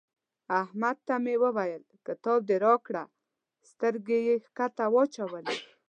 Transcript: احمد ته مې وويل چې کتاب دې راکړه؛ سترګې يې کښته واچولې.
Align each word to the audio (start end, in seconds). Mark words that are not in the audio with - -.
احمد 0.61 0.97
ته 1.07 1.15
مې 1.23 1.35
وويل 1.43 1.81
چې 1.89 1.97
کتاب 2.07 2.39
دې 2.49 2.57
راکړه؛ 2.65 3.03
سترګې 3.71 4.19
يې 4.27 4.35
کښته 4.57 4.85
واچولې. 4.93 5.55